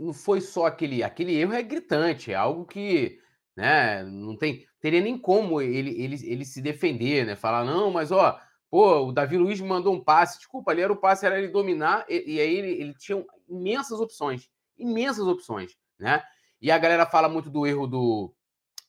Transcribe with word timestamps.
não 0.00 0.14
foi 0.14 0.40
só 0.40 0.66
aquele. 0.66 1.02
Aquele 1.02 1.36
erro 1.36 1.52
é 1.52 1.62
gritante, 1.62 2.32
é 2.32 2.34
algo 2.34 2.64
que 2.64 3.20
né, 3.54 4.02
não 4.04 4.36
tem, 4.36 4.66
teria 4.80 5.00
nem 5.00 5.18
como 5.18 5.60
ele, 5.60 5.90
ele, 6.02 6.16
ele 6.24 6.44
se 6.44 6.62
defender, 6.62 7.26
né? 7.26 7.36
Falar, 7.36 7.64
não, 7.64 7.90
mas 7.90 8.10
ó, 8.10 8.40
pô, 8.70 9.06
o 9.06 9.12
Davi 9.12 9.36
Luiz 9.36 9.60
mandou 9.60 9.94
um 9.94 10.02
passe. 10.02 10.38
Desculpa, 10.38 10.70
ali 10.70 10.80
era 10.80 10.92
o 10.92 10.96
passe, 10.96 11.26
era 11.26 11.38
ele 11.38 11.48
dominar, 11.48 12.06
e, 12.08 12.34
e 12.34 12.40
aí 12.40 12.56
ele, 12.56 12.70
ele 12.80 12.94
tinha 12.94 13.22
imensas 13.48 14.00
opções. 14.00 14.48
Imensas 14.78 15.26
opções, 15.26 15.76
né? 15.98 16.22
E 16.60 16.70
a 16.70 16.78
galera 16.78 17.04
fala 17.04 17.28
muito 17.28 17.50
do 17.50 17.66
erro 17.66 17.86
do. 17.86 18.34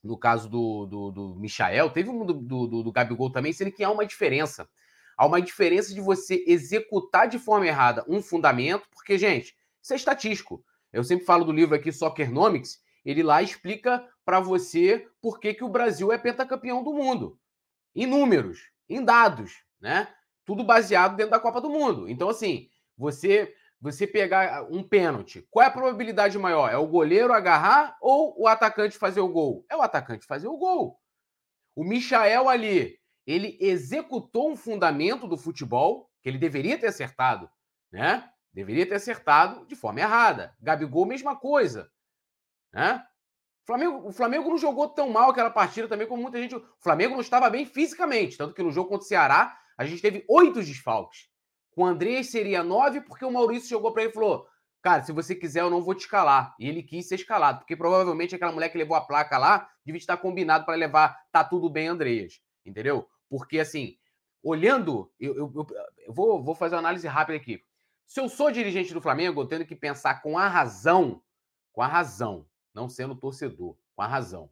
No 0.03 0.17
caso 0.17 0.49
do, 0.49 0.87
do, 0.87 1.11
do 1.11 1.35
Michael, 1.35 1.91
teve 1.91 2.09
um 2.09 2.25
do, 2.25 2.33
do, 2.33 2.83
do 2.83 2.91
Gabigol 2.91 3.31
também, 3.31 3.53
sendo 3.53 3.71
que 3.71 3.83
há 3.83 3.91
uma 3.91 4.05
diferença. 4.05 4.67
Há 5.15 5.27
uma 5.27 5.39
diferença 5.39 5.93
de 5.93 6.01
você 6.01 6.43
executar 6.47 7.27
de 7.27 7.37
forma 7.37 7.67
errada 7.67 8.03
um 8.07 8.19
fundamento, 8.19 8.87
porque, 8.89 9.15
gente, 9.15 9.55
isso 9.79 9.93
é 9.93 9.95
estatístico. 9.95 10.63
Eu 10.91 11.03
sempre 11.03 11.25
falo 11.25 11.45
do 11.45 11.51
livro 11.51 11.75
aqui 11.75 11.91
Soccernomics, 11.91 12.79
ele 13.03 13.23
lá 13.23 13.41
explica 13.41 14.05
para 14.25 14.39
você 14.39 15.07
por 15.21 15.39
que, 15.39 15.53
que 15.53 15.63
o 15.63 15.69
Brasil 15.69 16.11
é 16.11 16.17
pentacampeão 16.17 16.83
do 16.83 16.93
mundo. 16.93 17.39
Em 17.95 18.05
números, 18.05 18.59
em 18.87 19.03
dados, 19.03 19.63
né? 19.79 20.07
Tudo 20.45 20.63
baseado 20.63 21.15
dentro 21.15 21.31
da 21.31 21.39
Copa 21.39 21.61
do 21.61 21.69
Mundo. 21.69 22.09
Então, 22.09 22.29
assim, 22.29 22.69
você 22.97 23.53
você 23.81 24.05
pegar 24.05 24.63
um 24.69 24.83
pênalti, 24.83 25.47
qual 25.49 25.63
é 25.63 25.67
a 25.67 25.71
probabilidade 25.71 26.37
maior? 26.37 26.69
É 26.71 26.77
o 26.77 26.85
goleiro 26.85 27.33
agarrar 27.33 27.97
ou 27.99 28.39
o 28.39 28.47
atacante 28.47 28.95
fazer 28.95 29.21
o 29.21 29.27
gol? 29.27 29.65
É 29.67 29.75
o 29.75 29.81
atacante 29.81 30.27
fazer 30.27 30.47
o 30.47 30.55
gol. 30.55 30.99
O 31.75 31.83
Michael 31.83 32.47
ali, 32.47 32.99
ele 33.25 33.57
executou 33.59 34.51
um 34.51 34.55
fundamento 34.55 35.27
do 35.27 35.35
futebol 35.35 36.11
que 36.21 36.29
ele 36.29 36.37
deveria 36.37 36.77
ter 36.77 36.87
acertado, 36.87 37.49
né? 37.91 38.29
Deveria 38.53 38.87
ter 38.87 38.95
acertado 38.95 39.65
de 39.65 39.75
forma 39.75 40.01
errada. 40.01 40.55
Gabigol, 40.59 41.05
mesma 41.05 41.35
coisa. 41.35 41.89
Né? 42.73 43.03
O 43.63 43.65
Flamengo, 43.65 44.07
o 44.07 44.11
Flamengo 44.11 44.49
não 44.49 44.57
jogou 44.57 44.89
tão 44.89 45.09
mal 45.09 45.29
aquela 45.29 45.49
partida 45.49 45.87
também 45.87 46.07
como 46.07 46.21
muita 46.21 46.41
gente. 46.41 46.55
O 46.55 46.65
Flamengo 46.79 47.13
não 47.13 47.21
estava 47.21 47.49
bem 47.49 47.65
fisicamente. 47.65 48.37
Tanto 48.37 48.53
que 48.53 48.63
no 48.63 48.71
jogo 48.71 48.89
contra 48.89 49.05
o 49.05 49.07
Ceará, 49.07 49.57
a 49.77 49.85
gente 49.85 50.01
teve 50.01 50.25
oito 50.27 50.61
desfalques. 50.61 51.29
Com 51.71 51.83
o 51.83 51.85
André 51.85 52.21
seria 52.23 52.63
nove, 52.63 53.01
porque 53.01 53.23
o 53.23 53.31
Maurício 53.31 53.69
jogou 53.69 53.93
para 53.93 54.03
ele 54.03 54.11
e 54.11 54.13
falou: 54.13 54.45
Cara, 54.81 55.03
se 55.03 55.11
você 55.11 55.35
quiser, 55.35 55.61
eu 55.61 55.69
não 55.69 55.81
vou 55.81 55.93
te 55.93 56.01
escalar. 56.01 56.55
E 56.59 56.67
ele 56.67 56.83
quis 56.83 57.07
ser 57.07 57.15
escalado, 57.15 57.59
porque 57.59 57.75
provavelmente 57.75 58.35
aquela 58.35 58.51
mulher 58.51 58.69
que 58.69 58.77
levou 58.77 58.97
a 58.97 59.01
placa 59.01 59.37
lá 59.37 59.69
devia 59.85 59.99
estar 59.99 60.17
combinado 60.17 60.65
para 60.65 60.75
levar 60.75 61.15
Tá 61.31 61.43
Tudo 61.43 61.69
Bem, 61.69 61.87
Andreas. 61.87 62.41
Entendeu? 62.65 63.07
Porque, 63.29 63.59
assim, 63.59 63.95
olhando, 64.43 65.11
eu, 65.19 65.35
eu, 65.35 65.53
eu, 65.55 65.67
eu 66.07 66.13
vou, 66.13 66.43
vou 66.43 66.55
fazer 66.55 66.75
uma 66.75 66.79
análise 66.79 67.07
rápida 67.07 67.37
aqui. 67.37 67.63
Se 68.05 68.19
eu 68.19 68.27
sou 68.27 68.51
dirigente 68.51 68.93
do 68.93 69.01
Flamengo, 69.01 69.41
eu 69.41 69.47
tenho 69.47 69.65
que 69.65 69.75
pensar 69.75 70.21
com 70.21 70.37
a 70.37 70.47
razão, 70.47 71.21
com 71.71 71.81
a 71.81 71.87
razão, 71.87 72.45
não 72.73 72.89
sendo 72.89 73.15
torcedor, 73.15 73.75
com 73.95 74.01
a 74.01 74.07
razão. 74.07 74.49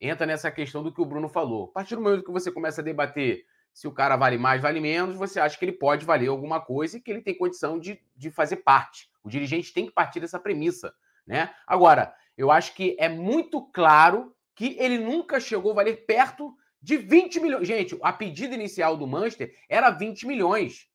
Entra 0.00 0.26
nessa 0.26 0.50
questão 0.50 0.82
do 0.82 0.92
que 0.92 1.00
o 1.00 1.06
Bruno 1.06 1.28
falou. 1.28 1.64
A 1.66 1.72
partir 1.72 1.94
do 1.94 2.02
momento 2.02 2.24
que 2.24 2.30
você 2.30 2.50
começa 2.50 2.80
a 2.80 2.84
debater 2.84 3.44
se 3.72 3.86
o 3.86 3.92
cara 3.92 4.16
vale 4.16 4.36
mais, 4.36 4.60
vale 4.60 4.80
menos, 4.80 5.16
você 5.16 5.38
acha 5.38 5.58
que 5.58 5.64
ele 5.64 5.72
pode 5.72 6.04
valer 6.04 6.28
alguma 6.28 6.60
coisa 6.60 6.96
e 6.96 7.00
que 7.00 7.10
ele 7.10 7.22
tem 7.22 7.36
condição 7.36 7.78
de, 7.78 8.00
de 8.16 8.30
fazer 8.30 8.56
parte. 8.56 9.10
O 9.22 9.28
dirigente 9.28 9.72
tem 9.72 9.86
que 9.86 9.92
partir 9.92 10.20
dessa 10.20 10.38
premissa. 10.38 10.92
Né? 11.26 11.54
Agora, 11.66 12.14
eu 12.36 12.50
acho 12.50 12.74
que 12.74 12.96
é 12.98 13.08
muito 13.08 13.62
claro 13.72 14.34
que 14.54 14.76
ele 14.78 14.98
nunca 14.98 15.38
chegou 15.38 15.72
a 15.72 15.76
valer 15.76 16.04
perto 16.04 16.54
de 16.82 16.96
20 16.96 17.40
milhões. 17.40 17.66
Gente, 17.66 17.98
a 18.02 18.12
pedida 18.12 18.54
inicial 18.54 18.96
do 18.96 19.06
Manchester 19.06 19.54
era 19.68 19.90
20 19.90 20.26
milhões 20.26 20.88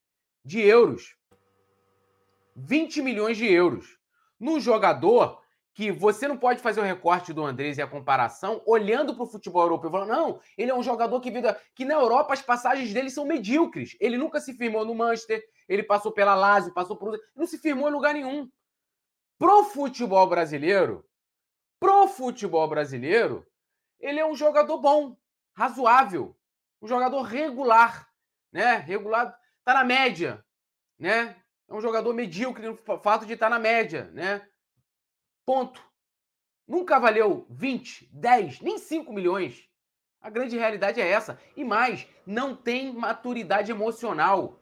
de 0.44 0.60
euros. 0.62 1.16
20 2.56 3.02
milhões 3.02 3.38
de 3.38 3.46
euros. 3.46 3.98
Num 4.40 4.60
jogador 4.60 5.42
que 5.76 5.92
você 5.92 6.26
não 6.26 6.38
pode 6.38 6.62
fazer 6.62 6.80
o 6.80 6.84
recorte 6.84 7.34
do 7.34 7.44
Andrés 7.44 7.78
e 7.78 7.82
a 7.82 7.88
comparação 7.88 8.64
olhando 8.66 9.14
para 9.14 9.24
o 9.24 9.28
futebol 9.28 9.64
europeu. 9.64 9.92
Falando, 9.92 10.10
não, 10.10 10.40
ele 10.58 10.72
é 10.72 10.76
um 10.76 10.82
jogador 10.82 11.20
que, 11.20 11.30
vida, 11.30 11.60
que 11.76 11.84
na 11.84 11.96
Europa 11.96 12.34
as 12.34 12.42
passagens 12.42 12.94
dele 12.94 13.10
são 13.10 13.26
medíocres. 13.26 13.98
Ele 14.00 14.18
nunca 14.18 14.40
se 14.40 14.54
firmou 14.54 14.86
no 14.86 14.96
Manchester, 14.96 15.44
ele 15.68 15.84
passou 15.84 16.14
pela 16.14 16.34
Lazio, 16.34 16.74
passou 16.74 16.96
por. 16.96 17.20
Não 17.36 17.46
se 17.46 17.58
firmou 17.58 17.90
em 17.90 17.92
lugar 17.92 18.14
nenhum. 18.14 18.50
Pro 19.38 19.66
futebol 19.66 20.26
brasileiro, 20.28 21.06
pro 21.78 22.08
futebol 22.08 22.70
brasileiro, 22.70 23.46
ele 24.00 24.18
é 24.18 24.26
um 24.26 24.36
jogador 24.36 24.78
bom, 24.78 25.18
razoável, 25.54 26.38
um 26.82 26.88
jogador 26.88 27.22
regular, 27.24 28.08
né? 28.50 28.76
Regular, 28.78 29.38
tá 29.66 29.74
na 29.74 29.84
média, 29.84 30.42
né? 30.98 31.36
É 31.68 31.74
um 31.74 31.82
jogador 31.82 32.14
medíocre 32.14 32.68
no 32.68 32.78
fato 33.00 33.26
de 33.26 33.34
estar 33.34 33.50
na 33.50 33.60
média, 33.60 34.10
né? 34.14 34.48
Ponto. 35.46 35.82
Nunca 36.68 37.00
valeu 37.00 37.46
20, 37.50 38.10
10, 38.12 38.62
nem 38.62 38.78
5 38.78 39.14
milhões. 39.14 39.68
A 40.22 40.30
grande 40.30 40.58
realidade 40.58 41.00
é 41.00 41.08
essa. 41.08 41.40
E 41.56 41.64
mais, 41.64 42.08
não 42.26 42.56
tem 42.56 42.92
maturidade 42.92 43.72
emocional. 43.72 44.60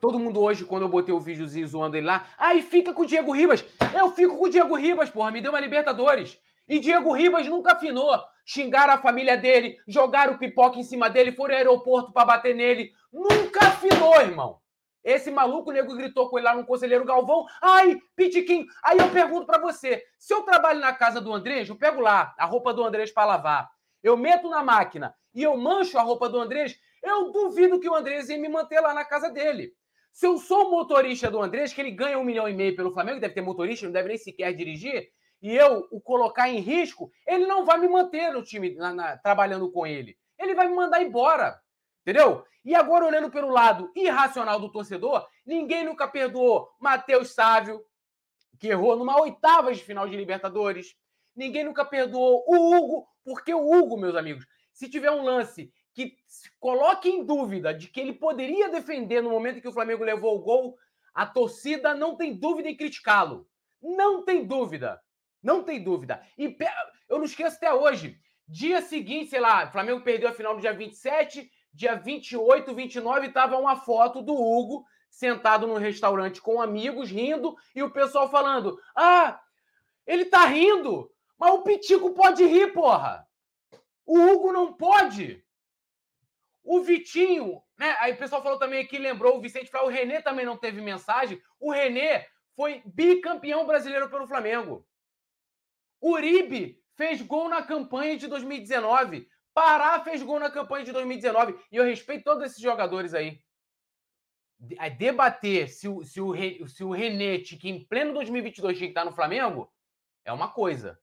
Todo 0.00 0.18
mundo 0.18 0.40
hoje, 0.40 0.64
quando 0.64 0.82
eu 0.82 0.88
botei 0.88 1.14
o 1.14 1.20
videozinho 1.20 1.68
zoando 1.68 1.96
ele 1.96 2.06
lá, 2.06 2.26
ai, 2.38 2.62
fica 2.62 2.94
com 2.94 3.02
o 3.02 3.06
Diego 3.06 3.32
Ribas. 3.32 3.62
Eu 3.94 4.10
fico 4.12 4.38
com 4.38 4.44
o 4.44 4.48
Diego 4.48 4.74
Ribas, 4.74 5.10
porra, 5.10 5.30
me 5.30 5.42
deu 5.42 5.52
uma 5.52 5.60
Libertadores. 5.60 6.40
E 6.66 6.78
Diego 6.78 7.12
Ribas 7.12 7.46
nunca 7.46 7.72
afinou. 7.72 8.18
Xingaram 8.46 8.94
a 8.94 8.98
família 8.98 9.36
dele, 9.36 9.76
jogaram 9.86 10.38
pipoca 10.38 10.78
em 10.78 10.84
cima 10.84 11.10
dele, 11.10 11.32
foram 11.32 11.52
ao 11.52 11.58
aeroporto 11.58 12.12
para 12.12 12.24
bater 12.24 12.54
nele. 12.54 12.92
Nunca 13.12 13.66
afinou, 13.66 14.18
irmão. 14.22 14.58
Esse 15.02 15.30
maluco, 15.30 15.70
o 15.70 15.72
nego 15.72 15.96
gritou 15.96 16.28
com 16.28 16.38
ele 16.38 16.46
lá 16.46 16.54
no 16.54 16.66
Conselheiro 16.66 17.04
Galvão. 17.04 17.46
Ai, 17.62 17.98
Pitiquinho. 18.14 18.66
Aí 18.82 18.98
eu 18.98 19.10
pergunto 19.10 19.46
para 19.46 19.60
você: 19.60 20.02
se 20.18 20.34
eu 20.34 20.42
trabalho 20.42 20.80
na 20.80 20.92
casa 20.92 21.20
do 21.20 21.32
Andrés, 21.32 21.68
eu 21.68 21.76
pego 21.76 22.00
lá 22.00 22.34
a 22.38 22.44
roupa 22.44 22.72
do 22.74 22.84
Andrés 22.84 23.10
para 23.10 23.26
lavar, 23.26 23.70
eu 24.02 24.16
meto 24.16 24.48
na 24.48 24.62
máquina 24.62 25.14
e 25.34 25.42
eu 25.42 25.56
mancho 25.56 25.98
a 25.98 26.02
roupa 26.02 26.28
do 26.28 26.38
Andrés, 26.38 26.78
eu 27.02 27.30
duvido 27.32 27.80
que 27.80 27.88
o 27.88 27.94
Andrés 27.94 28.28
ia 28.28 28.38
me 28.38 28.48
manter 28.48 28.80
lá 28.80 28.92
na 28.92 29.04
casa 29.04 29.30
dele. 29.30 29.72
Se 30.12 30.26
eu 30.26 30.38
sou 30.38 30.70
motorista 30.70 31.30
do 31.30 31.40
Andrés, 31.40 31.72
que 31.72 31.80
ele 31.80 31.92
ganha 31.92 32.18
um 32.18 32.24
milhão 32.24 32.48
e 32.48 32.52
meio 32.52 32.74
pelo 32.74 32.92
Flamengo, 32.92 33.20
deve 33.20 33.34
ter 33.34 33.40
motorista, 33.40 33.86
não 33.86 33.92
deve 33.92 34.08
nem 34.08 34.18
sequer 34.18 34.52
dirigir, 34.52 35.08
e 35.40 35.56
eu 35.56 35.86
o 35.90 36.00
colocar 36.00 36.48
em 36.48 36.58
risco, 36.58 37.10
ele 37.26 37.46
não 37.46 37.64
vai 37.64 37.78
me 37.78 37.88
manter 37.88 38.32
no 38.32 38.42
time, 38.42 38.74
na, 38.74 38.92
na, 38.92 39.16
trabalhando 39.16 39.70
com 39.70 39.86
ele. 39.86 40.16
Ele 40.38 40.54
vai 40.54 40.68
me 40.68 40.74
mandar 40.74 41.02
embora. 41.02 41.58
Entendeu? 42.02 42.44
E 42.64 42.74
agora, 42.74 43.06
olhando 43.06 43.30
pelo 43.30 43.48
lado 43.48 43.90
irracional 43.94 44.60
do 44.60 44.70
torcedor, 44.70 45.26
ninguém 45.46 45.84
nunca 45.84 46.06
perdoou 46.06 46.68
Matheus 46.78 47.32
Sávio, 47.32 47.82
que 48.58 48.68
errou 48.68 48.96
numa 48.96 49.20
oitava 49.20 49.72
de 49.72 49.82
final 49.82 50.06
de 50.08 50.16
Libertadores. 50.16 50.94
Ninguém 51.34 51.64
nunca 51.64 51.84
perdoou 51.84 52.44
o 52.46 52.76
Hugo, 52.76 53.08
porque 53.24 53.54
o 53.54 53.70
Hugo, 53.72 53.96
meus 53.96 54.14
amigos, 54.14 54.46
se 54.72 54.88
tiver 54.88 55.10
um 55.10 55.22
lance 55.22 55.72
que 55.94 56.16
coloque 56.58 57.08
em 57.08 57.24
dúvida 57.24 57.72
de 57.72 57.88
que 57.88 58.00
ele 58.00 58.12
poderia 58.12 58.68
defender 58.68 59.22
no 59.22 59.30
momento 59.30 59.60
que 59.60 59.68
o 59.68 59.72
Flamengo 59.72 60.04
levou 60.04 60.36
o 60.36 60.42
gol, 60.42 60.76
a 61.14 61.26
torcida 61.26 61.94
não 61.94 62.16
tem 62.16 62.34
dúvida 62.34 62.68
em 62.68 62.76
criticá-lo. 62.76 63.48
Não 63.82 64.24
tem 64.24 64.44
dúvida. 64.44 65.00
Não 65.42 65.62
tem 65.62 65.82
dúvida. 65.82 66.22
E 66.36 66.56
eu 67.08 67.18
não 67.18 67.24
esqueço 67.24 67.56
até 67.56 67.72
hoje. 67.72 68.18
Dia 68.46 68.82
seguinte, 68.82 69.30
sei 69.30 69.40
lá, 69.40 69.64
o 69.64 69.72
Flamengo 69.72 70.02
perdeu 70.02 70.28
a 70.28 70.32
final 70.32 70.54
no 70.54 70.60
dia 70.60 70.72
27 70.72 71.50
dia 71.72 71.94
28, 71.94 72.74
29, 72.74 73.26
estava 73.26 73.58
uma 73.58 73.76
foto 73.76 74.22
do 74.22 74.34
Hugo 74.34 74.84
sentado 75.10 75.66
num 75.66 75.76
restaurante 75.76 76.40
com 76.40 76.60
amigos, 76.60 77.10
rindo, 77.10 77.56
e 77.74 77.82
o 77.82 77.90
pessoal 77.90 78.30
falando: 78.30 78.78
Ah, 78.94 79.40
ele 80.06 80.24
tá 80.24 80.44
rindo, 80.46 81.10
mas 81.38 81.52
o 81.52 81.62
Pitico 81.62 82.12
pode 82.14 82.44
rir, 82.44 82.72
porra. 82.72 83.26
O 84.06 84.18
Hugo 84.18 84.52
não 84.52 84.72
pode. 84.72 85.44
O 86.62 86.80
Vitinho, 86.80 87.62
né? 87.78 87.96
Aí 88.00 88.12
o 88.12 88.16
pessoal 88.18 88.42
falou 88.42 88.58
também 88.58 88.82
aqui, 88.82 88.98
lembrou 88.98 89.36
o 89.36 89.40
Vicente, 89.40 89.70
falou, 89.70 89.88
o 89.88 89.90
Renê 89.90 90.20
também 90.20 90.44
não 90.44 90.56
teve 90.56 90.80
mensagem. 90.80 91.40
O 91.58 91.70
Renê 91.70 92.26
foi 92.54 92.82
bicampeão 92.84 93.66
brasileiro 93.66 94.10
pelo 94.10 94.26
Flamengo. 94.26 94.86
Uribe 96.02 96.82
fez 96.94 97.22
gol 97.22 97.48
na 97.48 97.62
campanha 97.62 98.16
de 98.16 98.26
2019. 98.26 99.28
Pará 99.54 100.00
fez 100.00 100.22
gol 100.22 100.38
na 100.38 100.50
campanha 100.50 100.84
de 100.84 100.92
2019. 100.92 101.58
E 101.70 101.76
eu 101.76 101.84
respeito 101.84 102.24
todos 102.24 102.44
esses 102.44 102.60
jogadores 102.60 103.14
aí. 103.14 103.40
Debater 104.98 105.68
se 105.68 105.88
o, 105.88 106.04
se 106.04 106.20
o, 106.20 106.34
se 106.68 106.84
o 106.84 106.90
Renete, 106.90 107.56
que 107.56 107.68
em 107.68 107.84
pleno 107.84 108.12
2022 108.14 108.76
tinha 108.76 108.88
que 108.88 108.92
estar 108.92 109.04
no 109.04 109.14
Flamengo, 109.14 109.72
é 110.24 110.32
uma 110.32 110.48
coisa. 110.48 110.98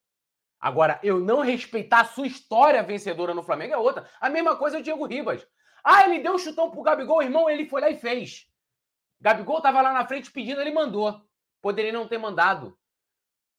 Agora, 0.60 0.98
eu 1.02 1.20
não 1.20 1.40
respeitar 1.40 2.00
a 2.00 2.04
sua 2.04 2.26
história 2.26 2.82
vencedora 2.82 3.34
no 3.34 3.42
Flamengo 3.42 3.74
é 3.74 3.78
outra. 3.78 4.08
A 4.20 4.28
mesma 4.28 4.56
coisa 4.56 4.76
é 4.76 4.80
o 4.80 4.82
Diego 4.82 5.06
Ribas. 5.06 5.46
Ah, 5.84 6.04
ele 6.04 6.20
deu 6.20 6.34
um 6.34 6.38
chutão 6.38 6.70
pro 6.70 6.82
Gabigol, 6.82 7.22
irmão, 7.22 7.48
ele 7.48 7.68
foi 7.68 7.80
lá 7.80 7.90
e 7.90 7.96
fez. 7.96 8.48
Gabigol 9.20 9.60
tava 9.60 9.80
lá 9.82 9.92
na 9.92 10.06
frente 10.06 10.30
pedindo, 10.30 10.60
ele 10.60 10.72
mandou. 10.72 11.20
Poderia 11.60 11.92
não 11.92 12.08
ter 12.08 12.18
mandado. 12.18 12.76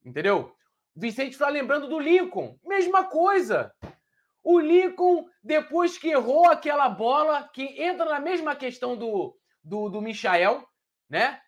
Entendeu? 0.04 0.54
Vicente 0.94 1.32
está 1.32 1.48
lembrando 1.48 1.88
do 1.88 1.98
Lincoln. 1.98 2.58
Mesma 2.64 3.04
coisa. 3.04 3.74
O 4.42 4.58
Lincoln, 4.58 5.28
depois 5.42 5.98
que 5.98 6.08
errou 6.08 6.46
aquela 6.46 6.88
bola, 6.88 7.48
que 7.52 7.62
entra 7.82 8.06
na 8.06 8.20
mesma 8.20 8.56
questão 8.56 8.96
do, 8.96 9.36
do, 9.62 9.88
do 9.88 10.00
Michael, 10.00 10.66
né? 11.08 11.40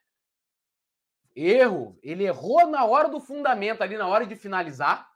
Erro. 1.34 1.98
Ele 2.02 2.24
errou 2.24 2.66
na 2.66 2.84
hora 2.84 3.08
do 3.08 3.20
fundamento, 3.20 3.82
ali 3.82 3.96
na 3.96 4.06
hora 4.06 4.26
de 4.26 4.36
finalizar. 4.36 5.08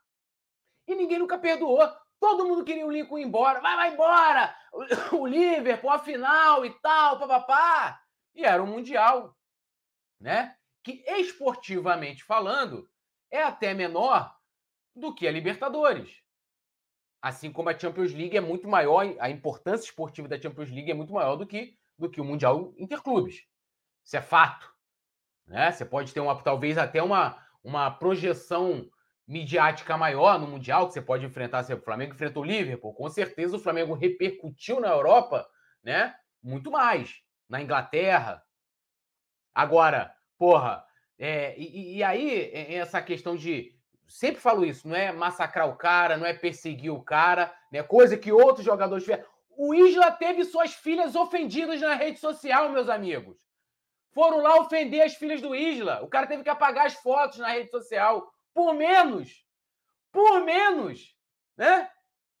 E 0.87 0.95
ninguém 0.95 1.19
nunca 1.19 1.37
perdoou. 1.37 1.87
Todo 2.19 2.47
mundo 2.47 2.63
queria 2.63 2.85
o 2.85 2.91
Lincoln 2.91 3.19
embora. 3.19 3.59
Vai, 3.61 3.75
vai 3.75 3.93
embora! 3.93 4.55
O, 4.73 5.17
o 5.17 5.27
Liverpool, 5.27 5.91
a 5.91 5.99
final 5.99 6.65
e 6.65 6.71
tal, 6.79 7.19
papapá. 7.19 8.01
E 8.33 8.43
era 8.43 8.61
um 8.61 8.67
Mundial, 8.67 9.35
né? 10.19 10.55
Que 10.83 11.03
esportivamente 11.07 12.23
falando, 12.23 12.89
é 13.29 13.43
até 13.43 13.73
menor 13.73 14.35
do 14.95 15.13
que 15.13 15.27
a 15.27 15.31
Libertadores. 15.31 16.23
Assim 17.21 17.51
como 17.51 17.69
a 17.69 17.77
Champions 17.77 18.13
League 18.13 18.37
é 18.37 18.41
muito 18.41 18.67
maior, 18.67 19.05
a 19.19 19.29
importância 19.29 19.85
esportiva 19.85 20.27
da 20.27 20.39
Champions 20.39 20.69
League 20.69 20.91
é 20.91 20.93
muito 20.93 21.13
maior 21.13 21.35
do 21.35 21.45
que, 21.45 21.77
do 21.97 22.09
que 22.09 22.21
o 22.21 22.25
Mundial 22.25 22.73
Interclubes. 22.77 23.45
Isso 24.05 24.17
é 24.17 24.21
fato. 24.21 24.71
Né? 25.45 25.71
Você 25.71 25.85
pode 25.85 26.13
ter 26.13 26.19
uma, 26.19 26.35
talvez 26.41 26.77
até 26.77 27.01
uma, 27.01 27.37
uma 27.63 27.89
projeção 27.89 28.89
midiática 29.27 29.97
maior 29.97 30.39
no 30.39 30.47
Mundial, 30.47 30.87
que 30.87 30.93
você 30.93 31.01
pode 31.01 31.25
enfrentar, 31.25 31.63
se 31.63 31.73
o 31.73 31.81
Flamengo 31.81 32.13
enfrentou 32.13 32.43
o 32.43 32.45
Liverpool, 32.45 32.93
com 32.93 33.09
certeza 33.09 33.57
o 33.57 33.59
Flamengo 33.59 33.93
repercutiu 33.93 34.79
na 34.79 34.87
Europa, 34.87 35.47
né? 35.83 36.15
Muito 36.41 36.71
mais. 36.71 37.21
Na 37.49 37.61
Inglaterra. 37.61 38.43
Agora, 39.53 40.13
porra, 40.37 40.85
é, 41.19 41.59
e, 41.59 41.97
e, 41.97 42.03
aí 42.03 42.51
essa 42.75 43.01
questão 43.01 43.35
de. 43.35 43.76
Sempre 44.07 44.41
falo 44.41 44.65
isso, 44.65 44.87
não 44.87 44.95
é 44.95 45.11
massacrar 45.11 45.67
o 45.69 45.75
cara, 45.75 46.17
não 46.17 46.25
é 46.25 46.33
perseguir 46.33 46.91
o 46.91 47.03
cara, 47.03 47.53
né? 47.71 47.83
Coisa 47.83 48.17
que 48.17 48.31
outros 48.31 48.65
jogadores 48.65 49.03
tiveram. 49.03 49.25
O 49.57 49.73
Isla 49.73 50.11
teve 50.11 50.45
suas 50.45 50.73
filhas 50.73 51.15
ofendidas 51.15 51.81
na 51.81 51.95
rede 51.95 52.19
social, 52.19 52.69
meus 52.69 52.87
amigos. 52.87 53.37
Foram 54.13 54.41
lá 54.41 54.55
ofender 54.59 55.01
as 55.01 55.15
filhas 55.15 55.41
do 55.41 55.53
Isla. 55.53 56.01
O 56.03 56.07
cara 56.07 56.25
teve 56.25 56.43
que 56.43 56.49
apagar 56.49 56.85
as 56.85 56.93
fotos 56.95 57.37
na 57.37 57.49
rede 57.49 57.69
social. 57.69 58.31
Por 58.53 58.73
menos. 58.73 59.45
Por 60.11 60.43
menos. 60.43 61.15
Né? 61.55 61.89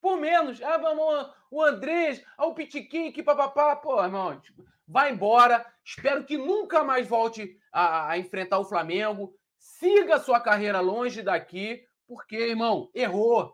Por 0.01 0.17
menos. 0.17 0.61
Ah, 0.61 0.77
vamos, 0.77 1.29
o 1.51 1.61
Andrés, 1.61 2.23
ah, 2.37 2.45
o 2.45 2.53
Pitiquim, 2.53 3.11
que 3.11 3.21
papapá. 3.21 3.75
Pô, 3.75 4.01
irmão, 4.03 4.41
vai 4.87 5.11
embora. 5.11 5.65
Espero 5.83 6.23
que 6.23 6.37
nunca 6.37 6.83
mais 6.83 7.07
volte 7.07 7.59
a, 7.71 8.09
a 8.11 8.17
enfrentar 8.17 8.59
o 8.59 8.65
Flamengo. 8.65 9.36
Siga 9.57 10.19
sua 10.19 10.39
carreira 10.39 10.79
longe 10.79 11.21
daqui, 11.21 11.83
porque, 12.07 12.35
irmão, 12.35 12.89
errou. 12.93 13.53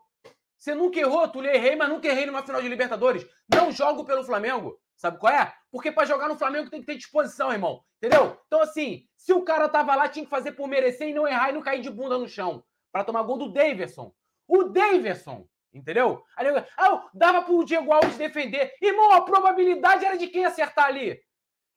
Você 0.58 0.74
nunca 0.74 1.00
errou, 1.00 1.28
tu 1.28 1.44
errei, 1.44 1.76
mas 1.76 1.90
nunca 1.90 2.08
errei 2.08 2.26
numa 2.26 2.44
final 2.44 2.62
de 2.62 2.70
Libertadores. 2.70 3.28
Não 3.54 3.72
jogo 3.72 4.06
pelo 4.06 4.24
Flamengo. 4.24 4.80
Sabe 4.96 5.18
qual 5.18 5.34
é? 5.34 5.54
Porque 5.70 5.92
para 5.92 6.06
jogar 6.06 6.30
no 6.30 6.38
Flamengo 6.38 6.70
tem 6.70 6.80
que 6.80 6.86
ter 6.86 6.96
disposição, 6.96 7.52
irmão. 7.52 7.84
Entendeu? 7.98 8.40
Então, 8.48 8.62
assim, 8.62 9.06
se 9.18 9.34
o 9.34 9.44
cara 9.44 9.68
tava 9.68 9.96
lá, 9.96 10.08
tinha 10.08 10.24
que 10.24 10.30
fazer 10.30 10.54
por 10.54 10.68
merecer 10.68 11.10
e 11.10 11.14
não 11.14 11.28
errar 11.28 11.50
e 11.50 11.54
não 11.54 11.62
cair 11.62 11.82
de 11.82 11.90
bunda 11.90 12.18
no 12.18 12.30
chão. 12.30 12.64
para 12.92 13.04
tomar 13.04 13.24
gol 13.24 13.38
do 13.38 13.52
Daverson. 13.52 14.14
O 14.48 14.64
Daverson. 14.64 15.48
Entendeu? 15.74 16.24
Aí, 16.38 16.48
ah, 16.78 17.10
dava 17.14 17.42
pro 17.42 17.66
Diego 17.66 17.92
Alves 17.92 18.16
defender. 18.16 18.74
Irmão, 18.82 19.12
a 19.12 19.22
probabilidade 19.22 20.06
era 20.06 20.18
de 20.18 20.28
quem 20.28 20.46
acertar 20.46 20.86
ali? 20.86 21.20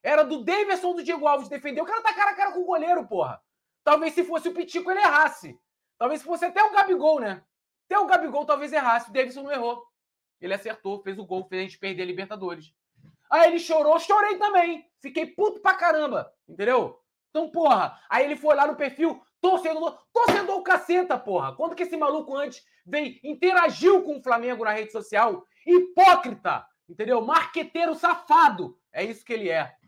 Era 0.03 0.23
do 0.23 0.45
Daverson 0.45 0.95
do 0.95 1.03
Diego 1.03 1.27
Alves 1.27 1.49
defender. 1.49 1.81
O 1.81 1.87
cara 1.87 2.03
tá 2.03 2.15
cara 2.15 2.31
a 2.31 2.37
cara 2.37 2.53
com 2.53 2.61
o 2.61 2.67
goleiro, 2.67 3.09
porra. 3.09 3.41
Talvez 3.87 4.15
se 4.15 4.25
fosse 4.25 4.49
o 4.49 4.53
Pitico 4.53 4.91
ele 4.91 4.99
errasse. 4.99 5.57
Talvez 5.97 6.21
se 6.21 6.27
fosse 6.27 6.45
até 6.45 6.61
o 6.61 6.73
Gabigol, 6.73 7.21
né? 7.21 7.41
Até 7.85 7.97
o 7.97 8.05
Gabigol 8.05 8.45
talvez 8.45 8.73
errasse. 8.73 9.11
O 9.11 9.13
Davidson 9.13 9.45
não 9.45 9.53
errou. 9.53 9.81
Ele 10.41 10.53
acertou, 10.53 11.01
fez 11.05 11.17
o 11.21 11.25
gol, 11.25 11.47
fez 11.49 11.61
a 11.61 11.63
gente 11.63 11.79
perder 11.79 12.03
a 12.03 12.07
Libertadores. 12.07 12.75
Aí 13.31 13.47
ele 13.47 13.61
chorou, 13.61 13.97
chorei 14.01 14.39
também. 14.39 14.85
Fiquei 15.01 15.25
puto 15.27 15.61
pra 15.61 15.75
caramba, 15.75 16.29
entendeu? 16.49 17.01
Então, 17.31 17.49
porra, 17.49 17.97
aí 18.11 18.25
ele 18.25 18.35
foi 18.35 18.57
lá 18.57 18.67
no 18.67 18.75
perfil, 18.75 19.23
torcedor, 19.41 19.97
torcedor 20.13 20.63
caceta, 20.65 21.17
porra. 21.17 21.55
Quando 21.55 21.77
que 21.77 21.85
esse 21.85 21.97
maluco 21.97 22.35
antes 22.35 22.65
veio, 22.85 23.21
interagiu 23.23 24.03
com 24.03 24.19
o 24.19 24.23
Flamengo 24.23 24.65
na 24.65 24.73
rede 24.73 24.91
social? 24.91 25.45
Hipócrita, 25.65 26.67
entendeu? 26.89 27.21
Marqueteiro 27.21 27.95
safado. 27.95 28.77
É 28.93 29.05
isso 29.05 29.25
que 29.25 29.33
ele 29.33 29.49
é. 29.49 29.77